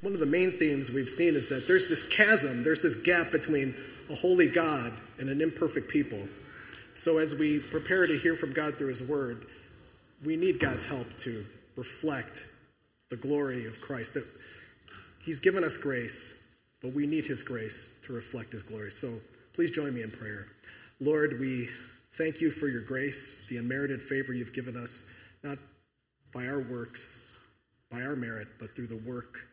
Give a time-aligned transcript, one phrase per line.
[0.00, 3.32] one of the main themes we've seen is that there's this chasm, there's this gap
[3.32, 3.74] between
[4.10, 6.28] a holy God and an imperfect people.
[6.94, 9.46] So as we prepare to hear from God through His Word,
[10.24, 11.44] we need God's help to
[11.76, 12.46] reflect
[13.08, 14.14] the glory of Christ.
[14.14, 14.24] That
[15.20, 16.34] He's given us grace,
[16.80, 18.90] but we need His grace to reflect His glory.
[18.90, 19.14] So
[19.52, 20.46] please join me in prayer.
[21.00, 21.68] Lord, we
[22.12, 25.06] thank you for your grace, the unmerited favor you've given us,
[25.42, 25.58] not
[26.32, 27.20] by our works,
[27.90, 29.47] by our merit, but through the work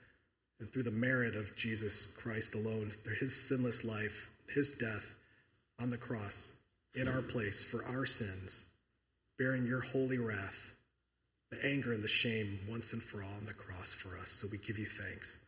[0.59, 5.15] and through the merit of Jesus Christ alone, through his sinless life, his death
[5.79, 6.53] on the cross
[6.93, 8.63] in our place for our sins,
[9.37, 10.73] bearing your holy wrath,
[11.51, 14.31] the anger and the shame once and for all on the cross for us.
[14.31, 15.39] So we give you thanks.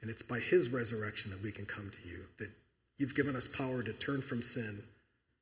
[0.00, 2.50] And it's by his resurrection that we can come to you, that
[2.98, 4.82] you've given us power to turn from sin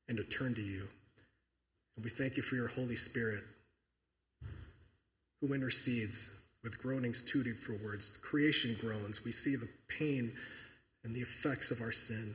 [0.09, 0.87] and to turn to you.
[1.97, 3.42] And we thank you for your Holy Spirit
[5.41, 6.30] who intercedes
[6.62, 8.16] with groanings too deep for words.
[8.23, 9.24] Creation groans.
[9.24, 10.32] We see the pain
[11.05, 12.34] and the effects of our sin.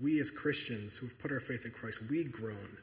[0.00, 2.78] We as Christians who have put our faith in Christ, we groan.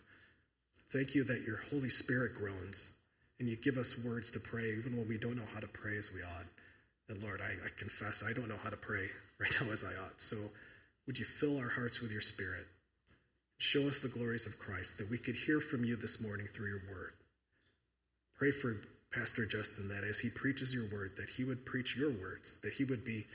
[0.92, 2.92] Thank you that your Holy Spirit groans
[3.39, 5.97] and you give us words to pray even when we don't know how to pray
[5.97, 6.45] as we ought.
[7.09, 9.08] And Lord, I, I confess I don't know how to pray
[9.40, 10.22] right now as I ought.
[10.22, 10.38] So
[11.06, 12.66] would you fill our hearts with your Spirit?
[13.58, 16.69] Show us the glories of Christ that we could hear from you this morning through
[16.69, 17.14] your word.
[18.38, 18.75] Pray for
[19.16, 22.74] Pastor Justin that as he preaches your word, that he would preach your words, that
[22.74, 23.26] he would be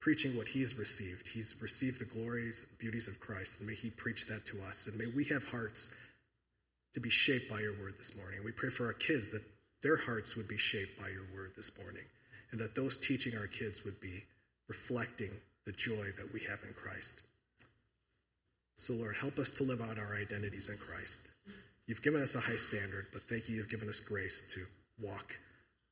[0.00, 1.26] preaching what he's received.
[1.26, 4.86] He's received the glories, beauties of Christ, and may he preach that to us.
[4.86, 5.90] And may we have hearts
[6.94, 8.40] to be shaped by your word this morning.
[8.44, 9.42] We pray for our kids that
[9.82, 12.04] their hearts would be shaped by your word this morning,
[12.50, 14.24] and that those teaching our kids would be
[14.68, 15.30] reflecting
[15.64, 17.20] the joy that we have in Christ.
[18.74, 21.20] So, Lord, help us to live out our identities in Christ.
[21.86, 24.66] You've given us a high standard, but thank you, you've given us grace to
[25.00, 25.38] walk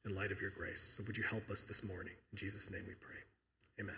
[0.04, 0.94] in light of your grace.
[0.96, 2.14] So would you help us this morning?
[2.32, 3.16] In Jesus' name we pray.
[3.80, 3.96] Amen.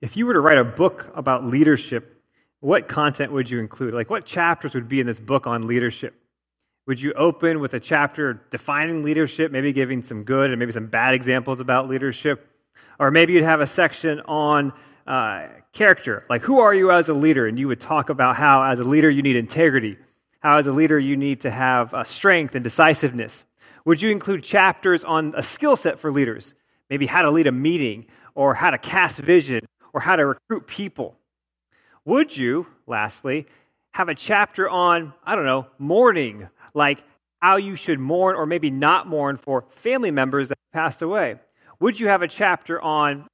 [0.00, 2.22] If you were to write a book about leadership,
[2.60, 3.94] what content would you include?
[3.94, 6.14] Like, what chapters would be in this book on leadership?
[6.86, 10.86] Would you open with a chapter defining leadership, maybe giving some good and maybe some
[10.86, 12.48] bad examples about leadership?
[12.98, 14.72] Or maybe you'd have a section on
[15.06, 17.46] uh, character, like who are you as a leader?
[17.46, 19.96] And you would talk about how, as a leader, you need integrity,
[20.40, 23.44] how, as a leader, you need to have uh, strength and decisiveness.
[23.84, 26.54] Would you include chapters on a skill set for leaders?
[26.90, 30.66] Maybe how to lead a meeting, or how to cast vision, or how to recruit
[30.66, 31.16] people?
[32.04, 33.46] Would you, lastly,
[33.94, 37.02] have a chapter on, I don't know, mourning, like
[37.40, 41.36] how you should mourn or maybe not mourn for family members that passed away?
[41.80, 43.26] Would you have a chapter on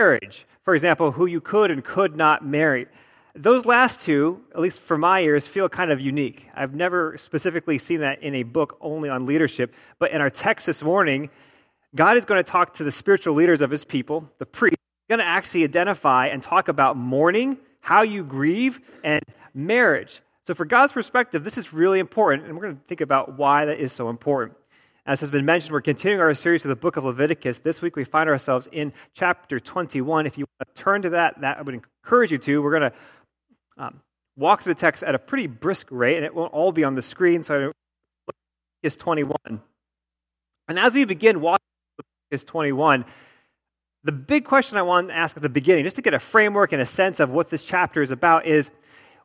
[0.00, 2.86] marriage, for example, who you could and could not marry.
[3.34, 6.48] Those last two, at least for my ears, feel kind of unique.
[6.54, 10.66] I've never specifically seen that in a book only on leadership, but in our text
[10.66, 11.28] this morning,
[11.94, 14.78] God is going to talk to the spiritual leaders of his people, the priests,
[15.10, 19.22] going to actually identify and talk about mourning, how you grieve, and
[19.52, 20.22] marriage.
[20.46, 23.66] So, for God's perspective, this is really important, and we're going to think about why
[23.66, 24.56] that is so important.
[25.06, 27.58] As has been mentioned, we're continuing our series with the book of Leviticus.
[27.58, 30.26] This week we find ourselves in chapter 21.
[30.26, 32.62] If you want to turn to that, that I would encourage you to.
[32.62, 32.98] We're going to
[33.78, 34.00] um,
[34.36, 36.94] walk through the text at a pretty brisk rate, and it won't all be on
[36.94, 37.42] the screen.
[37.42, 37.72] So
[38.82, 39.36] Leviticus 21.
[40.68, 41.64] And as we begin walking
[42.30, 43.06] Leviticus 21,
[44.04, 46.72] the big question I want to ask at the beginning, just to get a framework
[46.72, 48.70] and a sense of what this chapter is about, is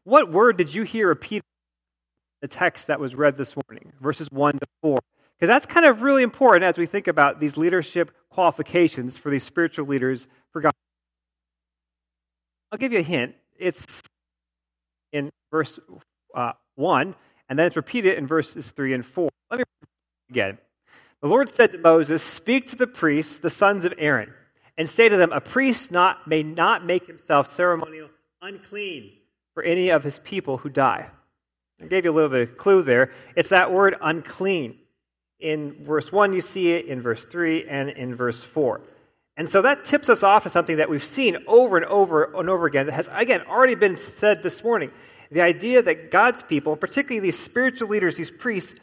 [0.05, 1.43] what word did you hear repeated
[2.41, 3.91] in the text that was read this morning?
[3.99, 4.99] Verses 1 to 4.
[5.37, 9.43] Because that's kind of really important as we think about these leadership qualifications for these
[9.43, 10.71] spiritual leaders for God.
[12.71, 13.35] I'll give you a hint.
[13.57, 14.01] It's
[15.11, 15.79] in verse
[16.33, 17.15] uh, 1,
[17.49, 19.29] and then it's repeated in verses 3 and 4.
[19.49, 19.89] Let me read
[20.29, 20.57] again.
[21.21, 24.33] The Lord said to Moses, Speak to the priests, the sons of Aaron,
[24.77, 28.09] and say to them, A priest not, may not make himself ceremonial
[28.41, 29.11] unclean
[29.53, 31.07] for any of his people who die.
[31.81, 33.11] I gave you a little bit of clue there.
[33.35, 34.77] It's that word unclean.
[35.39, 38.81] In verse 1, you see it, in verse 3, and in verse 4.
[39.37, 42.49] And so that tips us off to something that we've seen over and over and
[42.49, 44.91] over again that has, again, already been said this morning.
[45.31, 48.75] The idea that God's people, particularly these spiritual leaders, these priests,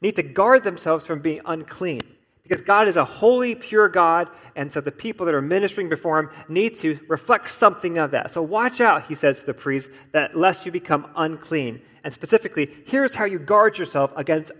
[0.00, 2.00] need to guard themselves from being unclean.
[2.48, 6.18] Because God is a holy, pure God, and so the people that are ministering before
[6.18, 8.30] Him need to reflect something of that.
[8.30, 11.82] So watch out, he says to the priest, that lest you become unclean.
[12.04, 14.52] And specifically, here's how you guard yourself against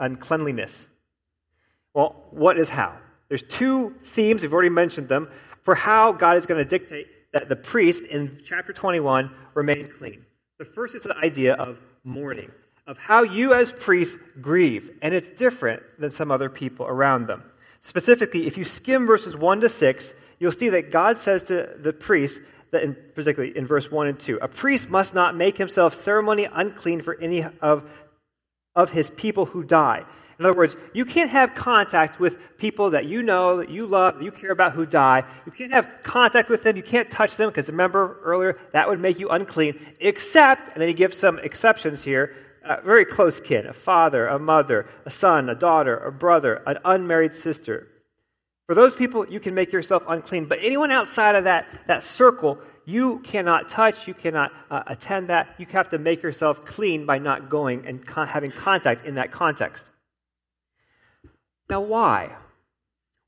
[0.00, 0.88] uncleanliness.
[1.92, 2.96] Well, what is how?
[3.28, 5.28] There's two themes, we've already mentioned them,
[5.60, 10.24] for how God is going to dictate that the priest in chapter 21 remain clean.
[10.58, 12.50] The first is the idea of mourning.
[12.88, 17.44] Of how you as priests grieve, and it's different than some other people around them.
[17.80, 21.92] Specifically, if you skim verses 1 to 6, you'll see that God says to the
[21.92, 22.40] priest,
[22.70, 26.48] that in, particularly in verse 1 and 2, a priest must not make himself ceremony
[26.50, 27.88] unclean for any of,
[28.74, 30.04] of his people who die.
[30.38, 34.14] In other words, you can't have contact with people that you know, that you love,
[34.14, 35.24] that you care about who die.
[35.44, 36.76] You can't have contact with them.
[36.76, 40.88] You can't touch them because remember earlier, that would make you unclean, except, and then
[40.88, 42.36] he gives some exceptions here,
[42.68, 46.78] a very close kin, a father, a mother, a son, a daughter, a brother, an
[46.84, 47.88] unmarried sister.
[48.66, 50.44] For those people, you can make yourself unclean.
[50.44, 55.54] But anyone outside of that, that circle, you cannot touch, you cannot uh, attend that.
[55.58, 59.32] You have to make yourself clean by not going and con- having contact in that
[59.32, 59.90] context.
[61.70, 62.36] Now, why?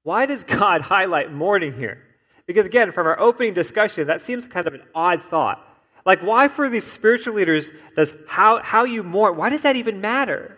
[0.03, 2.03] Why does God highlight mourning here?
[2.47, 5.67] Because again, from our opening discussion, that seems kind of an odd thought.
[6.05, 10.01] Like, why for these spiritual leaders does how, how you mourn, why does that even
[10.01, 10.57] matter?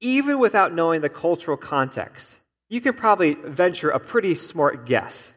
[0.00, 2.36] Even without knowing the cultural context,
[2.68, 5.32] you can probably venture a pretty smart guess.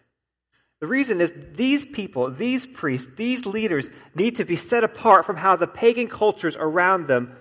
[0.81, 5.35] The reason is these people, these priests, these leaders need to be set apart from
[5.35, 7.35] how the pagan cultures around them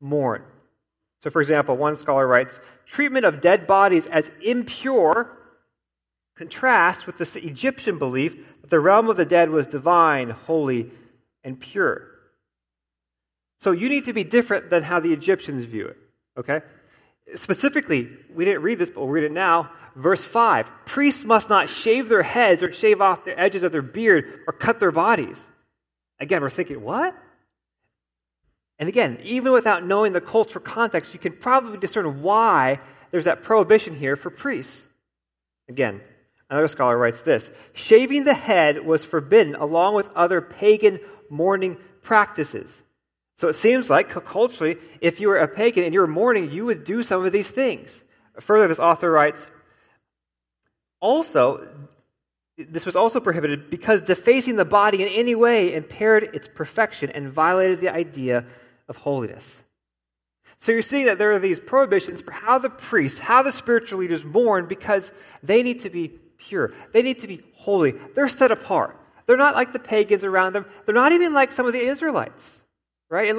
[0.00, 0.42] mourn.
[1.20, 5.36] So, for example, one scholar writes treatment of dead bodies as impure
[6.36, 8.34] contrasts with the Egyptian belief
[8.70, 10.90] the realm of the dead was divine, holy,
[11.44, 12.06] and pure.
[13.58, 15.98] So, you need to be different than how the Egyptians view it,
[16.38, 16.62] okay?
[17.34, 19.70] Specifically, we didn't read this, but we'll read it now.
[19.96, 23.82] Verse 5 Priests must not shave their heads or shave off the edges of their
[23.82, 25.44] beard or cut their bodies.
[26.18, 27.14] Again, we're thinking, what?
[28.78, 32.80] And again, even without knowing the cultural context, you can probably discern why
[33.10, 34.86] there's that prohibition here for priests.
[35.68, 36.00] Again,
[36.50, 41.00] another scholar writes this Shaving the head was forbidden along with other pagan
[41.30, 42.82] mourning practices.
[43.36, 46.66] So it seems like culturally, if you were a pagan and you were mourning, you
[46.66, 48.04] would do some of these things.
[48.38, 49.46] Further, this author writes
[51.00, 51.66] also,
[52.58, 57.32] this was also prohibited because defacing the body in any way impaired its perfection and
[57.32, 58.44] violated the idea
[58.88, 59.64] of holiness.
[60.58, 64.00] So you're seeing that there are these prohibitions for how the priests, how the spiritual
[64.00, 65.10] leaders mourn because
[65.42, 66.72] they need to be pure.
[66.92, 67.92] They need to be holy.
[68.14, 68.96] They're set apart.
[69.26, 70.66] They're not like the pagans around them.
[70.84, 72.62] They're not even like some of the Israelites,
[73.08, 73.32] right?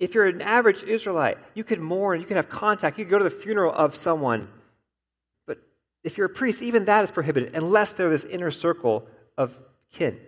[0.00, 3.18] If you're an average Israelite, you can mourn, you can have contact, you can go
[3.18, 4.48] to the funeral of someone.
[5.46, 5.58] But
[6.02, 9.06] if you're a priest, even that is prohibited unless they're this inner circle
[9.38, 9.56] of
[9.92, 10.18] kin.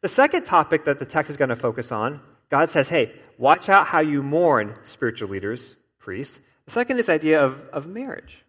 [0.00, 2.20] The second topic that the text is going to focus on,
[2.50, 6.38] God says, hey, watch out how you mourn spiritual leaders, priests.
[6.66, 8.44] The second is idea of, of marriage.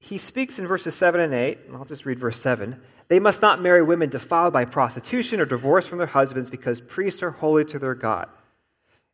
[0.00, 2.80] He speaks in verses 7 and 8, and I'll just read verse 7.
[3.08, 7.22] They must not marry women defiled by prostitution or divorced from their husbands because priests
[7.22, 8.28] are holy to their God.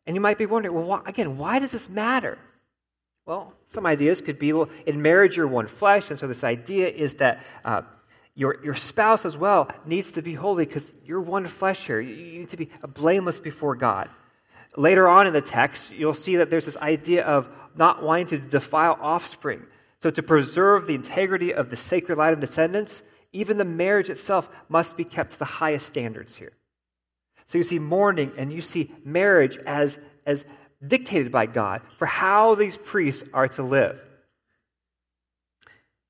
[0.05, 2.37] And you might be wondering, well, why, again, why does this matter?
[3.25, 6.87] Well, some ideas could be, well, in marriage you're one flesh, and so this idea
[6.87, 7.81] is that uh,
[8.33, 11.99] your, your spouse as well needs to be holy because you're one flesh here.
[11.99, 14.09] You, you need to be blameless before God.
[14.77, 18.37] Later on in the text, you'll see that there's this idea of not wanting to
[18.37, 19.63] defile offspring.
[20.01, 23.01] So, to preserve the integrity of the sacred line of descendants,
[23.33, 26.53] even the marriage itself must be kept to the highest standards here.
[27.45, 30.45] So, you see mourning and you see marriage as, as
[30.85, 33.99] dictated by God for how these priests are to live.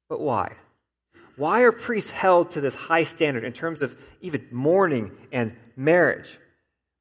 [0.09, 0.53] But why?
[1.37, 6.37] Why are priests held to this high standard in terms of even mourning and marriage?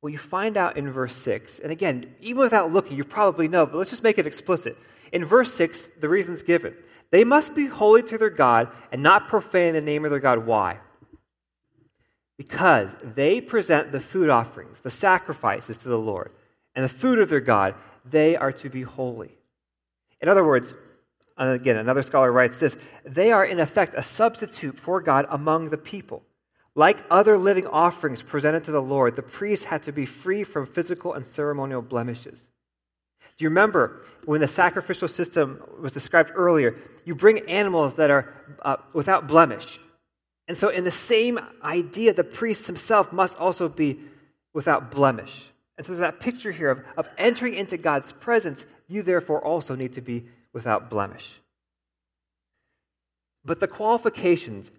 [0.02, 1.58] Well, you find out in verse 6.
[1.58, 4.76] And again, even without looking, you probably know, but let's just make it explicit.
[5.16, 6.74] In verse 6, the reason's given.
[7.10, 10.44] They must be holy to their God and not profane the name of their God.
[10.44, 10.78] Why?
[12.36, 16.32] Because they present the food offerings, the sacrifices to the Lord,
[16.74, 19.38] and the food of their God, they are to be holy.
[20.20, 20.74] In other words,
[21.38, 25.78] again, another scholar writes this they are in effect a substitute for God among the
[25.78, 26.24] people.
[26.74, 30.66] Like other living offerings presented to the Lord, the priests had to be free from
[30.66, 32.50] physical and ceremonial blemishes.
[33.38, 36.76] Do you remember when the sacrificial system was described earlier?
[37.04, 39.78] You bring animals that are uh, without blemish.
[40.48, 43.98] And so, in the same idea, the priest himself must also be
[44.54, 45.50] without blemish.
[45.76, 48.64] And so, there's that picture here of, of entering into God's presence.
[48.88, 51.40] You, therefore, also need to be without blemish.
[53.44, 54.70] But the qualifications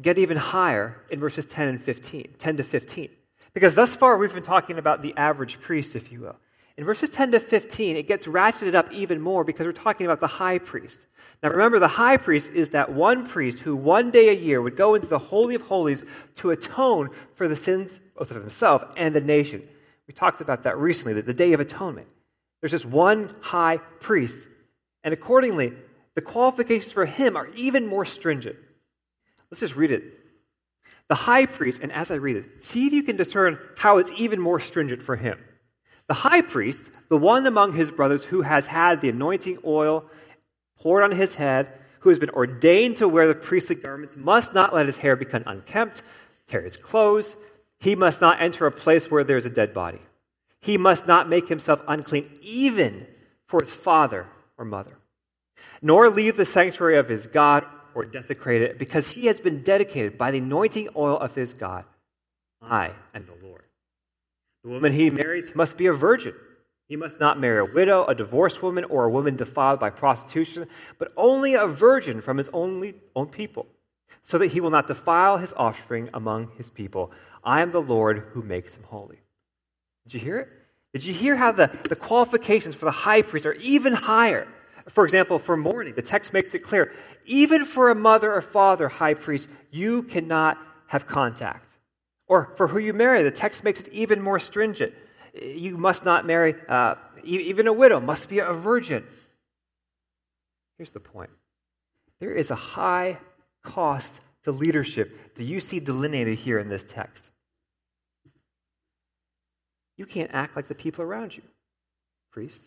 [0.00, 3.08] get even higher in verses 10 and 15, 10 to 15.
[3.52, 6.36] Because thus far we've been talking about the average priest, if you will.
[6.76, 10.20] In verses 10 to 15, it gets ratcheted up even more because we're talking about
[10.20, 11.06] the high priest.
[11.42, 14.76] Now remember, the high priest is that one priest who one day a year would
[14.76, 16.04] go into the Holy of Holies
[16.36, 19.66] to atone for the sins both of himself and the nation.
[20.06, 22.08] We talked about that recently, the Day of Atonement.
[22.60, 24.46] There's just one high priest.
[25.02, 25.72] And accordingly,
[26.14, 28.56] the qualifications for him are even more stringent.
[29.50, 30.04] Let's just read it.
[31.08, 34.12] The high priest, and as I read it, see if you can discern how it's
[34.16, 35.38] even more stringent for him.
[36.10, 40.06] The high priest, the one among his brothers who has had the anointing oil
[40.80, 41.68] poured on his head,
[42.00, 45.44] who has been ordained to wear the priestly garments, must not let his hair become
[45.46, 46.02] unkempt,
[46.48, 47.36] tear his clothes.
[47.78, 50.00] He must not enter a place where there is a dead body.
[50.60, 53.06] He must not make himself unclean, even
[53.46, 54.26] for his father
[54.58, 54.98] or mother,
[55.80, 57.64] nor leave the sanctuary of his God
[57.94, 61.84] or desecrate it, because he has been dedicated by the anointing oil of his God.
[62.60, 63.62] I am the Lord.
[64.62, 66.34] The woman he marries must be a virgin.
[66.88, 70.66] He must not marry a widow, a divorced woman, or a woman defiled by prostitution,
[70.98, 73.66] but only a virgin from his only, own people,
[74.22, 77.12] so that he will not defile his offspring among his people.
[77.44, 79.20] I am the Lord who makes him holy.
[80.04, 80.48] Did you hear it?
[80.92, 84.48] Did you hear how the, the qualifications for the high priest are even higher?
[84.88, 86.92] For example, for mourning, the text makes it clear
[87.24, 91.69] even for a mother or father high priest, you cannot have contact.
[92.30, 94.94] Or for who you marry, the text makes it even more stringent.
[95.34, 96.94] You must not marry, uh,
[97.24, 99.04] even a widow must be a virgin.
[100.78, 101.30] Here's the point
[102.20, 103.18] there is a high
[103.64, 107.28] cost to leadership that you see delineated here in this text.
[109.96, 111.42] You can't act like the people around you,
[112.30, 112.64] priests.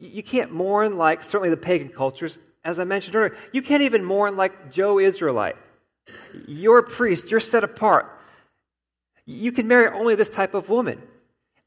[0.00, 2.36] You can't mourn like certainly the pagan cultures.
[2.64, 5.54] As I mentioned earlier, you can't even mourn like Joe Israelite.
[6.48, 8.16] You're a priest, you're set apart.
[9.30, 11.02] You can marry only this type of woman.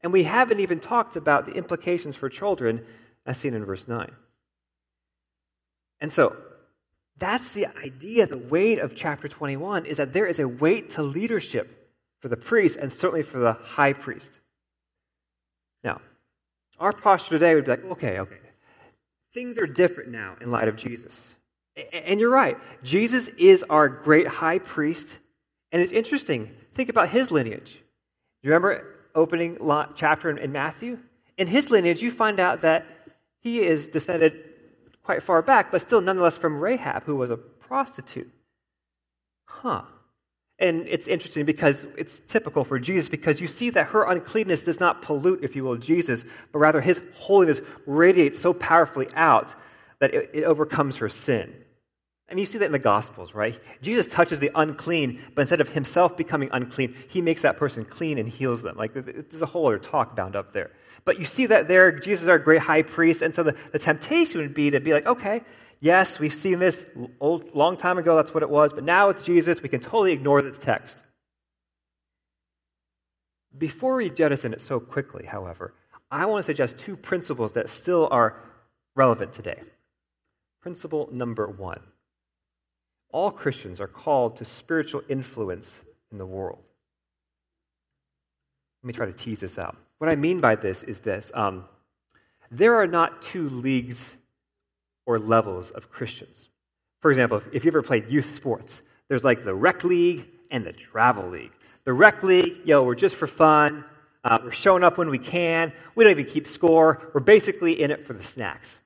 [0.02, 2.84] And we haven't even talked about the implications for children,
[3.24, 4.10] as seen in verse 9.
[6.00, 6.36] And so,
[7.18, 11.04] that's the idea, the weight of chapter 21 is that there is a weight to
[11.04, 11.88] leadership
[12.18, 14.40] for the priest and certainly for the high priest.
[15.84, 16.00] Now,
[16.80, 18.38] our posture today would be like, okay, okay,
[19.32, 21.32] things are different now in light of Jesus.
[21.92, 22.58] And you're right.
[22.82, 25.20] Jesus is our great high priest.
[25.72, 26.54] And it's interesting.
[26.74, 27.72] Think about his lineage.
[27.72, 29.58] Do you remember opening
[29.94, 30.98] chapter in Matthew?
[31.38, 32.86] In his lineage, you find out that
[33.40, 34.44] he is descended
[35.02, 38.30] quite far back, but still nonetheless from Rahab, who was a prostitute.
[39.46, 39.82] Huh.
[40.58, 44.78] And it's interesting because it's typical for Jesus because you see that her uncleanness does
[44.78, 49.54] not pollute, if you will, Jesus, but rather his holiness radiates so powerfully out
[49.98, 51.52] that it, overcomes her sin.
[52.28, 53.58] I mean, you see that in the Gospels, right?
[53.82, 58.16] Jesus touches the unclean, but instead of himself becoming unclean, he makes that person clean
[58.16, 58.76] and heals them.
[58.76, 60.70] Like, there's a whole other talk bound up there.
[61.04, 63.78] But you see that there, Jesus is our great high priest, and so the, the
[63.78, 65.42] temptation would be to be like, okay,
[65.82, 66.84] Yes, we've seen this
[67.18, 70.12] old, long time ago, that's what it was, but now with Jesus, we can totally
[70.12, 71.02] ignore this text.
[73.58, 75.74] Before we jettison it so quickly, however,
[76.08, 78.40] I want to suggest two principles that still are
[78.94, 79.60] relevant today.
[80.60, 81.80] Principle number one
[83.12, 86.58] all Christians are called to spiritual influence in the world.
[88.82, 89.76] Let me try to tease this out.
[89.98, 91.64] What I mean by this is this um,
[92.50, 94.16] there are not two leagues
[95.06, 96.48] or levels of Christians.
[97.00, 100.72] For example, if you ever played youth sports, there's like the rec league and the
[100.72, 101.52] travel league.
[101.84, 103.84] The rec league, yo, we're just for fun.
[104.24, 105.72] Uh, we're showing up when we can.
[105.94, 107.10] We don't even keep score.
[107.12, 108.80] We're basically in it for the snacks.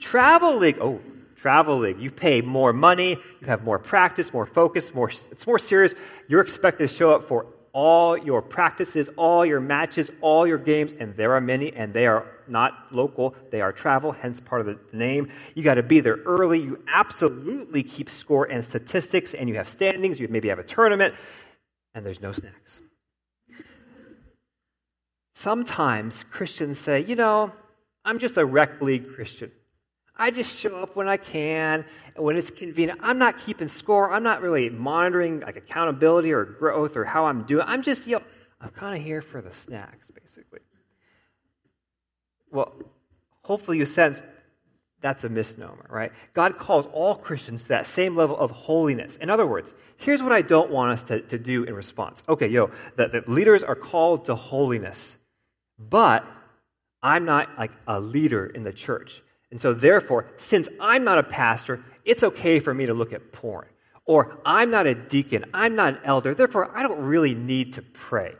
[0.00, 1.00] Travel league, oh,
[1.42, 1.98] travel league.
[1.98, 3.10] You pay more money.
[3.40, 5.10] You have more practice, more focus, more.
[5.32, 5.92] It's more serious.
[6.28, 10.92] You're expected to show up for all your practices, all your matches, all your games,
[11.00, 14.66] and there are many, and they are not local, they are travel, hence part of
[14.66, 15.30] the name.
[15.54, 16.60] You got to be there early.
[16.60, 20.20] You absolutely keep score and statistics, and you have standings.
[20.20, 21.14] You maybe have a tournament,
[21.94, 22.78] and there's no snacks.
[25.34, 27.50] Sometimes Christians say, you know,
[28.04, 29.50] I'm just a rec league Christian.
[30.16, 31.84] I just show up when I can,
[32.16, 33.00] when it's convenient.
[33.02, 34.12] I'm not keeping score.
[34.12, 37.64] I'm not really monitoring like accountability or growth or how I'm doing.
[37.66, 38.22] I'm just, you know,
[38.60, 40.60] I'm kind of here for the snacks, basically.
[42.50, 42.74] Well,
[43.42, 44.22] hopefully you sense
[45.02, 46.12] that's a misnomer, right?
[46.32, 49.16] God calls all Christians to that same level of holiness.
[49.16, 52.22] In other words, here's what I don't want us to, to do in response.
[52.28, 55.18] Okay, yo, the, the leaders are called to holiness,
[55.76, 56.24] but
[57.02, 59.22] I'm not like a leader in the church.
[59.52, 63.32] And so, therefore, since I'm not a pastor, it's okay for me to look at
[63.32, 63.68] porn.
[64.04, 67.82] Or I'm not a deacon, I'm not an elder, therefore, I don't really need to
[67.82, 68.34] pray.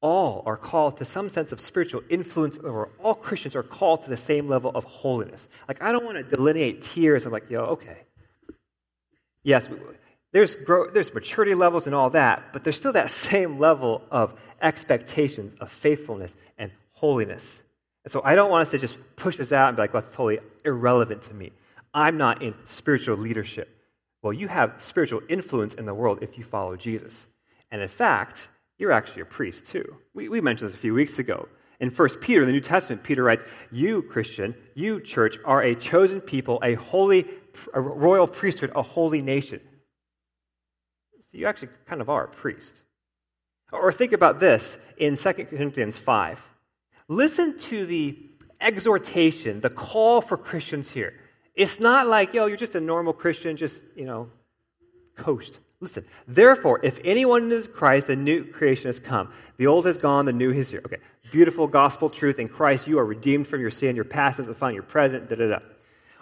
[0.00, 4.10] all are called to some sense of spiritual influence, or all Christians are called to
[4.10, 5.48] the same level of holiness.
[5.68, 7.24] Like, I don't want to delineate tiers.
[7.24, 7.98] I'm like, yo, okay.
[9.44, 9.68] Yes,
[10.32, 14.34] there's, growth, there's maturity levels and all that, but there's still that same level of
[14.60, 17.62] expectations of faithfulness and holiness.
[18.04, 20.02] And so I don't want us to just push this out and be like, well,
[20.02, 21.52] that's totally irrelevant to me.
[21.94, 23.68] I'm not in spiritual leadership.
[24.22, 27.26] Well, you have spiritual influence in the world if you follow Jesus.
[27.70, 29.96] And in fact, you're actually a priest too.
[30.14, 31.48] We, we mentioned this a few weeks ago.
[31.80, 33.42] In 1 Peter, in the New Testament, Peter writes,
[33.72, 37.26] You, Christian, you, church, are a chosen people, a holy,
[37.74, 39.60] a royal priesthood, a holy nation.
[41.18, 42.80] So you actually kind of are a priest.
[43.72, 46.40] Or think about this in 2 Corinthians 5.
[47.08, 48.18] Listen to the
[48.60, 51.14] exhortation, the call for Christians here.
[51.54, 54.30] It's not like, yo, you're just a normal Christian, just, you know,
[55.16, 55.58] coast.
[55.80, 59.32] Listen, therefore, if anyone is Christ, the new creation has come.
[59.56, 60.80] The old has gone, the new is here.
[60.86, 60.98] Okay,
[61.32, 62.38] beautiful gospel truth.
[62.38, 63.96] In Christ, you are redeemed from your sin.
[63.96, 65.58] Your past is defined, your present, da da da.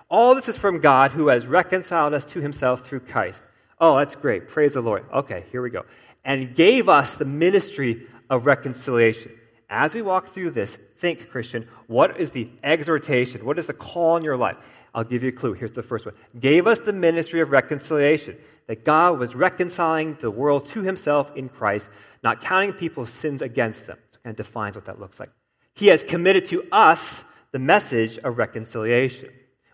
[0.08, 3.44] All this is from God who has reconciled us to himself through Christ.
[3.78, 4.48] Oh, that's great.
[4.48, 5.04] Praise the Lord.
[5.12, 5.84] Okay, here we go.
[6.24, 9.32] And gave us the ministry of reconciliation.
[9.70, 13.44] As we walk through this, think, Christian, what is the exhortation?
[13.44, 14.56] What is the call in your life?
[14.92, 15.52] I'll give you a clue.
[15.52, 16.14] Here's the first one.
[16.40, 18.36] Gave us the ministry of reconciliation
[18.66, 21.88] that God was reconciling the world to himself in Christ,
[22.24, 23.98] not counting people's sins against them.
[24.10, 25.30] So it kind of defines what that looks like.
[25.74, 27.22] He has committed to us
[27.52, 29.30] the message of reconciliation.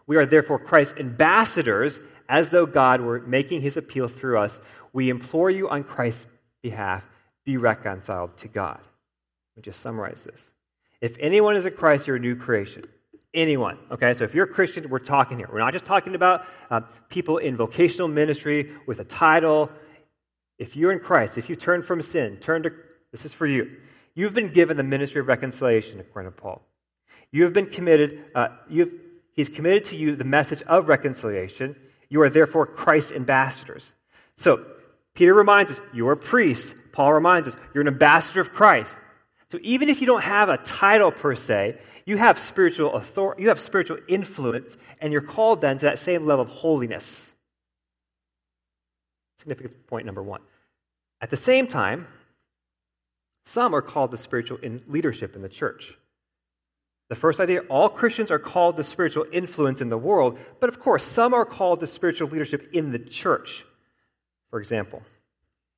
[0.06, 4.60] We are therefore Christ's ambassadors, as though God were making his appeal through us.
[4.92, 6.26] We implore you on Christ's
[6.62, 7.02] behalf,
[7.44, 8.80] be reconciled to God.
[9.56, 10.50] Let me just summarize this.
[11.00, 12.84] If anyone is a Christ, you're a new creation
[13.36, 13.78] anyone.
[13.90, 15.48] Okay, so if you're a Christian, we're talking here.
[15.52, 19.70] We're not just talking about uh, people in vocational ministry with a title.
[20.58, 22.72] If you're in Christ, if you turn from sin, turn to
[23.12, 23.76] this is for you.
[24.14, 26.62] You've been given the ministry of reconciliation, according to Paul.
[27.30, 28.24] You have been committed.
[28.34, 28.92] Uh, you've,
[29.34, 31.76] he's committed to you the message of reconciliation.
[32.08, 33.94] You are therefore Christ's ambassadors.
[34.36, 34.64] So
[35.14, 36.74] Peter reminds us, you're a priest.
[36.92, 38.98] Paul reminds us, you're an ambassador of Christ.
[39.50, 43.48] So even if you don't have a title per se, you have spiritual authority, you
[43.48, 47.32] have spiritual influence, and you're called then to that same level of holiness.
[49.38, 50.40] Significant point number one.
[51.20, 52.06] At the same time,
[53.44, 55.96] some are called to spiritual in leadership in the church.
[57.08, 60.80] The first idea all Christians are called to spiritual influence in the world, but of
[60.80, 63.64] course, some are called to spiritual leadership in the church.
[64.50, 65.02] For example,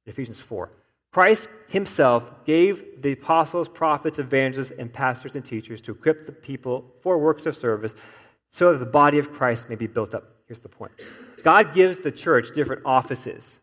[0.06, 0.70] Ephesians 4
[1.12, 6.92] Christ himself gave the apostles, prophets, evangelists, and pastors and teachers to equip the people
[7.02, 7.94] for works of service
[8.50, 10.36] so that the body of Christ may be built up.
[10.46, 10.92] Here's the point
[11.42, 13.60] God gives the church different offices.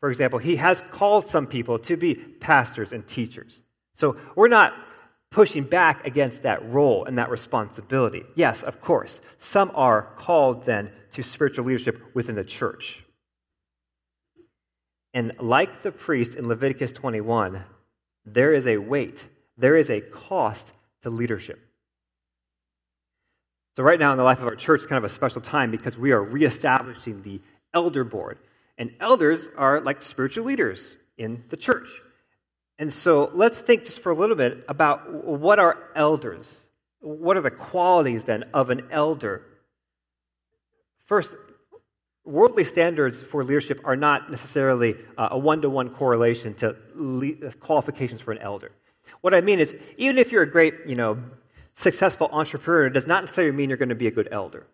[0.00, 3.62] For example, he has called some people to be pastors and teachers.
[3.94, 4.74] So we're not
[5.30, 8.24] pushing back against that role and that responsibility.
[8.34, 13.02] Yes, of course, some are called then to spiritual leadership within the church.
[15.16, 17.64] And like the priest in Leviticus 21,
[18.26, 19.26] there is a weight,
[19.56, 20.70] there is a cost
[21.04, 21.58] to leadership.
[23.76, 25.70] So, right now in the life of our church, it's kind of a special time
[25.70, 27.40] because we are reestablishing the
[27.72, 28.38] elder board.
[28.76, 31.88] And elders are like spiritual leaders in the church.
[32.78, 36.60] And so, let's think just for a little bit about what are elders?
[37.00, 39.46] What are the qualities then of an elder?
[41.06, 41.36] First,
[42.26, 47.52] worldly standards for leadership are not necessarily uh, a one to one correlation to le-
[47.60, 48.72] qualifications for an elder.
[49.20, 51.18] What I mean is, even if you're a great, you know,
[51.74, 54.66] successful entrepreneur, it does not necessarily mean you're going to be a good elder.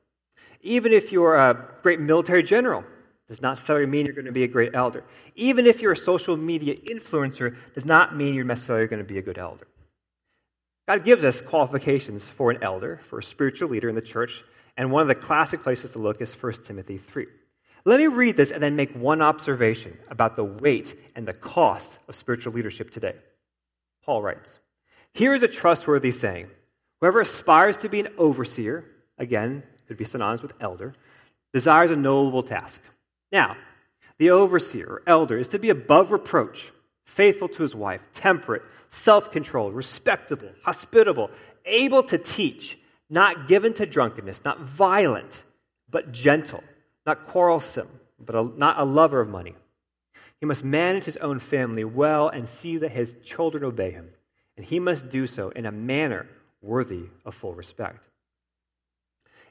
[0.63, 2.85] Even if you're a great military general,
[3.29, 5.05] does not necessarily mean you're going to be a great elder.
[5.35, 9.19] Even if you're a social media influencer, does not mean you're necessarily going to be
[9.19, 9.67] a good elder.
[10.89, 14.43] God gives us qualifications for an elder, for a spiritual leader in the church,
[14.77, 17.27] and one of the classic places to look is 1 Timothy 3.
[17.85, 21.99] Let me read this and then make one observation about the weight and the cost
[22.09, 23.17] of spiritual leadership today.
[24.05, 24.59] Paul writes
[25.15, 26.49] Here is a trustworthy saying
[27.01, 28.85] Whoever aspires to be an overseer,
[29.19, 30.95] again, could be synonymous with elder,
[31.53, 32.81] desires a noble task.
[33.33, 33.57] Now,
[34.19, 36.71] the overseer or elder is to be above reproach,
[37.05, 41.31] faithful to his wife, temperate, self controlled, respectable, hospitable,
[41.65, 42.79] able to teach,
[43.11, 45.43] not given to drunkenness, not violent,
[45.91, 46.63] but gentle
[47.07, 47.89] not quarrelsome,
[48.19, 49.55] but a, not a lover of money.
[50.41, 54.11] He must manage his own family well and see that his children obey him.
[54.57, 56.27] And he must do so in a manner
[56.61, 58.09] worthy of full respect.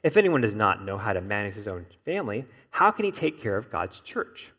[0.02, 3.40] If anyone does not know how to manage his own family, how can he take
[3.40, 4.50] care of God's church?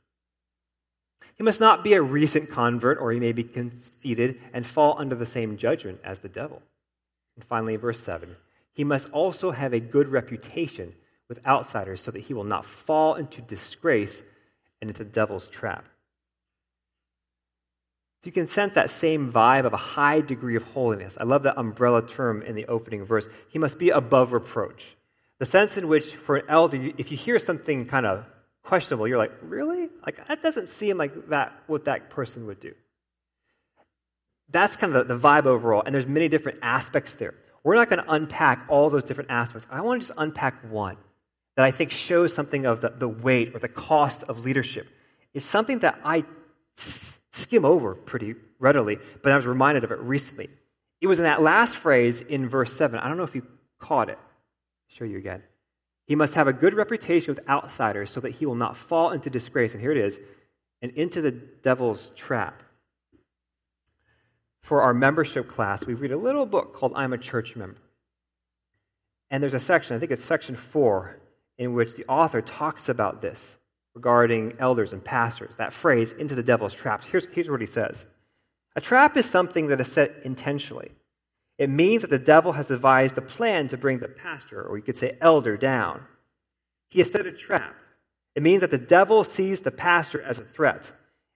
[1.36, 5.15] He must not be a recent convert, or he may be conceited and fall under
[5.15, 6.62] the same judgment as the devil.
[7.36, 8.36] And finally, verse 7
[8.73, 10.95] he must also have a good reputation
[11.30, 14.22] with outsiders so that he will not fall into disgrace
[14.82, 15.86] and into the devil's trap.
[18.22, 21.18] So you can sense that same vibe of a high degree of holiness.
[21.20, 23.28] I love that umbrella term in the opening verse.
[23.50, 24.96] He must be above reproach.
[25.40, 28.26] The sense in which, for an elder, if you hear something kind of
[28.64, 29.90] questionable, you're like, really?
[30.06, 32.74] Like, that doesn't seem like that what that person would do.
[34.50, 37.34] That's kind of the, the vibe overall, and there's many different aspects there.
[37.64, 39.68] We're not going to unpack all those different aspects.
[39.72, 40.98] I want to just unpack one
[41.56, 44.88] that I think shows something of the, the weight or the cost of leadership.
[45.34, 46.24] It's something that I
[46.76, 50.50] skim over pretty readily, but I was reminded of it recently.
[51.02, 53.00] It was in that last phrase in verse 7.
[53.00, 53.46] I don't know if you
[53.80, 54.18] caught it.
[54.18, 55.44] I'll show you again.
[56.06, 59.30] He must have a good reputation with outsiders so that he will not fall into
[59.30, 59.74] disgrace.
[59.74, 60.20] And here it is,
[60.82, 62.62] and into the devil's trap
[64.62, 67.80] for our membership class, we read a little book called I'm a Church Member.
[69.30, 71.20] And there's a section, I think it's section four,
[71.58, 73.58] in which the author talks about this
[73.96, 77.06] regarding elders and pastors, that phrase, into the devil's traps.
[77.06, 78.08] Here's, here's what he says
[78.76, 80.92] A trap is something that is set intentionally.
[81.60, 84.84] It means that the devil has devised a plan to bring the pastor, or you
[84.84, 86.02] could say elder, down.
[86.89, 87.76] He has set a trap.
[88.36, 90.92] It means that the devil sees the pastor as a threat,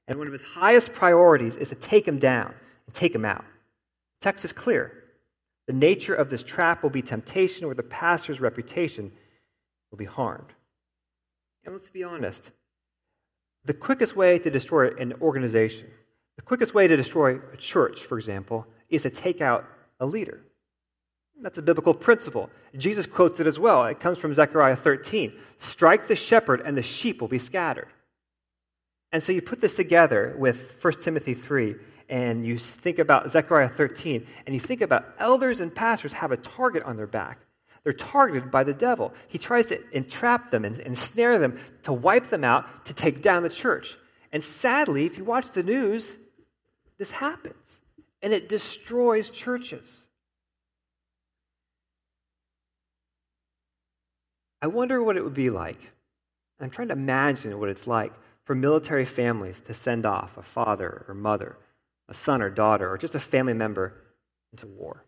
[0.07, 2.55] and one of his highest priorities is to take him down
[2.87, 3.45] and take him out.
[4.19, 5.03] The text is clear.
[5.67, 9.11] The nature of this trap will be temptation where the pastor's reputation
[9.97, 10.53] will be harmed.
[11.65, 12.51] And let's be honest
[13.65, 15.87] the quickest way to destroy an organization,
[16.37, 19.65] the quickest way to destroy a church, for example, is to take out
[19.99, 20.39] a leader.
[21.41, 22.49] That's a biblical principle.
[22.77, 23.83] Jesus quotes it as well.
[23.85, 27.89] It comes from Zechariah 13 Strike the shepherd, and the sheep will be scattered.
[29.11, 31.75] And so you put this together with 1 Timothy 3,
[32.07, 36.37] and you think about Zechariah 13, and you think about elders and pastors have a
[36.37, 37.39] target on their back.
[37.87, 39.13] They're targeted by the devil.
[39.29, 43.43] He tries to entrap them and ensnare them to wipe them out, to take down
[43.43, 43.97] the church.
[44.33, 46.17] And sadly, if you watch the news,
[46.97, 47.79] this happens.
[48.21, 50.09] And it destroys churches.
[54.61, 55.79] I wonder what it would be like.
[56.59, 58.11] I'm trying to imagine what it's like
[58.43, 61.55] for military families to send off a father or mother
[62.09, 63.93] a son or daughter, or just a family member
[64.51, 65.05] into war.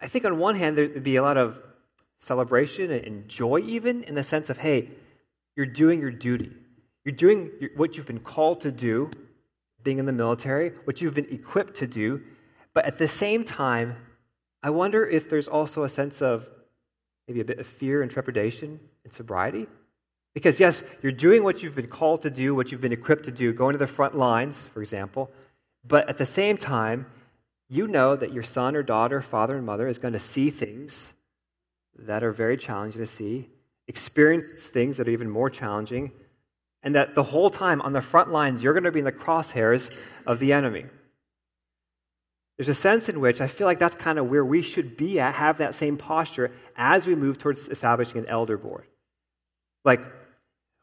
[0.00, 1.58] I think on one hand, there'd be a lot of
[2.18, 4.90] celebration and joy, even in the sense of, hey,
[5.56, 6.52] you're doing your duty.
[7.04, 9.10] You're doing what you've been called to do,
[9.82, 12.22] being in the military, what you've been equipped to do.
[12.74, 13.96] But at the same time,
[14.62, 16.48] I wonder if there's also a sense of
[17.28, 19.66] maybe a bit of fear and trepidation and sobriety.
[20.34, 23.30] Because, yes, you're doing what you've been called to do, what you've been equipped to
[23.30, 25.30] do, going to the front lines, for example.
[25.82, 27.06] But at the same time,
[27.68, 31.12] you know that your son or daughter, father and mother is going to see things
[31.98, 33.48] that are very challenging to see,
[33.88, 36.12] experience things that are even more challenging,
[36.82, 39.12] and that the whole time on the front lines, you're going to be in the
[39.12, 39.90] crosshairs
[40.26, 40.84] of the enemy.
[42.56, 45.20] There's a sense in which I feel like that's kind of where we should be
[45.20, 48.84] at, have that same posture as we move towards establishing an elder board.
[49.84, 50.00] Like,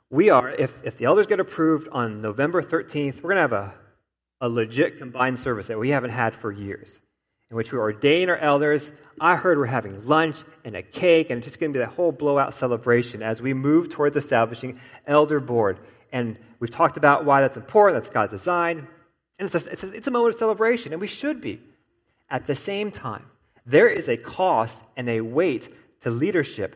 [0.10, 3.54] we are, if, if the elders get approved on November 13th, we're going to have
[3.54, 3.74] a,
[4.44, 7.00] a legit combined service that we haven't had for years,
[7.50, 8.92] in which we ordain our elders.
[9.18, 11.94] I heard we're having lunch and a cake, and it's just going to be that
[11.94, 15.80] whole blowout celebration as we move towards establishing elder board.
[16.12, 18.86] And we've talked about why that's important, that's God's design.
[19.40, 21.62] And it's a, it's, a, it's a moment of celebration, and we should be.
[22.30, 23.26] At the same time,
[23.66, 26.76] there is a cost and a weight to leadership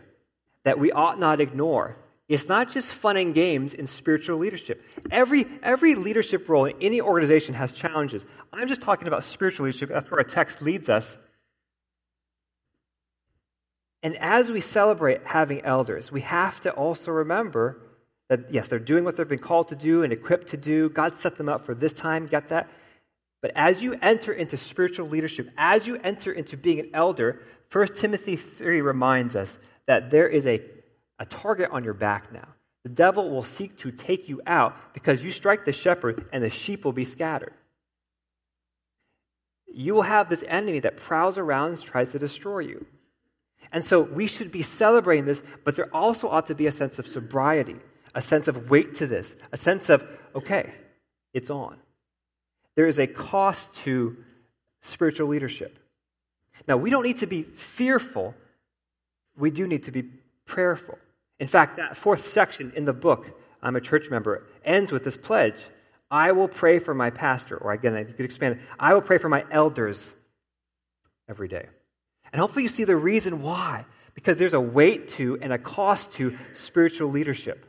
[0.64, 1.98] that we ought not ignore
[2.30, 4.84] it's not just fun and games in spiritual leadership.
[5.10, 8.26] Every, every leadership role in any organization has challenges.
[8.52, 9.90] I'm just talking about spiritual leadership.
[9.90, 11.18] That's where our text leads us.
[14.04, 17.82] And as we celebrate having elders, we have to also remember
[18.30, 20.90] that, yes, they're doing what they've been called to do and equipped to do.
[20.90, 22.70] God set them up for this time, get that?
[23.42, 27.88] But as you enter into spiritual leadership, as you enter into being an elder, 1
[27.96, 30.62] Timothy 3 reminds us that there is a
[31.20, 32.48] a target on your back now.
[32.84, 36.50] The devil will seek to take you out because you strike the shepherd and the
[36.50, 37.54] sheep will be scattered.
[39.68, 42.86] You will have this enemy that prowls around and tries to destroy you.
[43.72, 47.00] And so we should be celebrating this, but there also ought to be a sense
[47.00, 47.76] of sobriety,
[48.16, 50.72] a sense of weight to this, a sense of, okay,
[51.34, 51.78] it's on.
[52.76, 54.16] There is a cost to
[54.82, 55.78] spiritual leadership.
[56.68, 58.34] Now, we don't need to be fearful,
[59.38, 60.04] we do need to be
[60.46, 60.98] prayerful.
[61.40, 65.18] In fact, that fourth section in the book I'm a church member, ends with this
[65.18, 65.68] pledge
[66.10, 67.58] I will pray for my pastor.
[67.58, 70.14] Or again, you could expand it I will pray for my elders
[71.28, 71.68] every day.
[72.32, 73.86] And hopefully you see the reason why.
[74.14, 77.66] Because there's a weight to and a cost to spiritual leadership.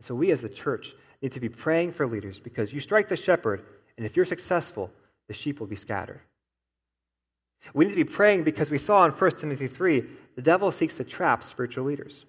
[0.00, 3.16] So we as the church need to be praying for leaders because you strike the
[3.16, 3.64] shepherd,
[3.96, 4.90] and if you're successful,
[5.28, 6.20] the sheep will be scattered.
[7.74, 10.04] We need to be praying because we saw in 1 Timothy 3
[10.36, 12.24] the devil seeks to trap spiritual leaders.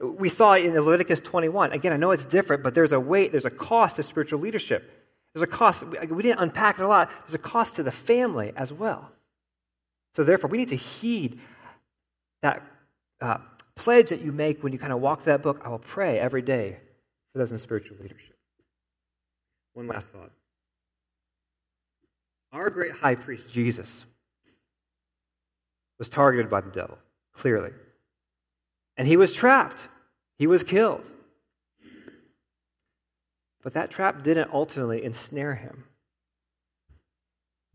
[0.00, 3.46] We saw in Leviticus 21, again, I know it's different, but there's a weight, there's
[3.46, 4.90] a cost to spiritual leadership.
[5.32, 8.52] There's a cost, we didn't unpack it a lot, there's a cost to the family
[8.56, 9.10] as well.
[10.14, 11.40] So therefore, we need to heed
[12.42, 12.62] that
[13.20, 13.38] uh,
[13.74, 15.62] pledge that you make when you kind of walk that book.
[15.64, 16.78] I will pray every day
[17.32, 18.36] for those in spiritual leadership.
[19.74, 20.30] One last thought.
[22.52, 24.04] Our great high priest, Jesus,
[25.98, 26.98] was targeted by the devil,
[27.32, 27.70] clearly.
[28.96, 29.88] And he was trapped,
[30.38, 31.04] he was killed.
[33.62, 35.84] But that trap didn't ultimately ensnare him.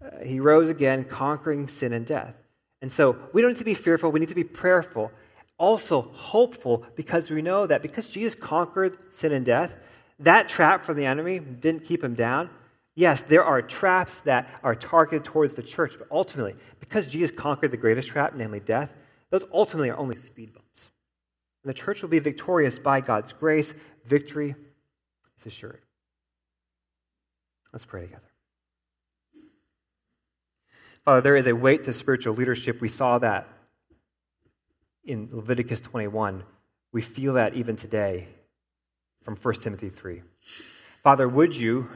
[0.03, 2.35] Uh, he rose again, conquering sin and death.
[2.81, 5.11] And so we don't need to be fearful, we need to be prayerful,
[5.57, 9.75] also hopeful, because we know that because Jesus conquered sin and death,
[10.19, 12.49] that trap from the enemy didn't keep him down.
[12.95, 17.71] Yes, there are traps that are targeted towards the church, but ultimately, because Jesus conquered
[17.71, 18.93] the greatest trap, namely death,
[19.31, 20.89] those ultimately are only speed bumps.
[21.63, 23.73] And the church will be victorious by God's grace.
[24.05, 24.55] Victory
[25.39, 25.81] is assured.
[27.71, 28.21] Let's pray together.
[31.03, 32.79] Father, there is a weight to spiritual leadership.
[32.79, 33.47] We saw that
[35.03, 36.43] in Leviticus 21.
[36.91, 38.27] We feel that even today
[39.23, 40.21] from 1 Timothy 3.
[41.01, 41.89] Father, would you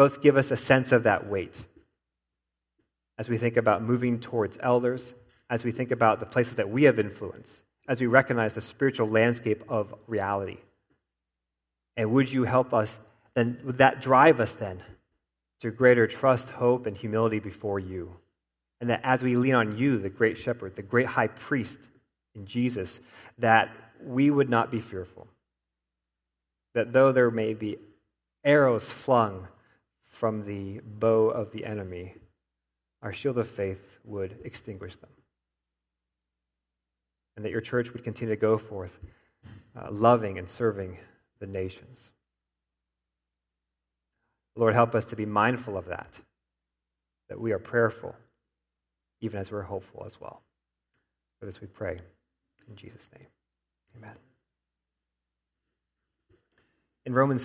[0.00, 1.54] both give us a sense of that weight
[3.18, 5.14] as we think about moving towards elders,
[5.50, 9.06] as we think about the places that we have influence, as we recognize the spiritual
[9.06, 10.56] landscape of reality.
[11.98, 12.98] And would you help us,
[13.34, 14.80] then would that drive us then
[15.60, 18.16] to greater trust, hope, and humility before you?
[18.80, 21.78] And that as we lean on you, the great shepherd, the great high priest
[22.34, 23.00] in Jesus,
[23.36, 23.68] that
[24.02, 25.28] we would not be fearful.
[26.72, 27.76] That though there may be
[28.42, 29.46] arrows flung
[30.20, 32.14] from the bow of the enemy,
[33.00, 35.08] our shield of faith would extinguish them.
[37.36, 38.98] And that your church would continue to go forth,
[39.74, 40.98] uh, loving and serving
[41.38, 42.10] the nations.
[44.56, 46.18] Lord, help us to be mindful of that,
[47.30, 48.14] that we are prayerful,
[49.22, 50.42] even as we're hopeful as well.
[51.38, 51.96] For this we pray.
[52.68, 53.28] In Jesus' name,
[53.96, 54.16] amen.
[57.06, 57.38] In Romans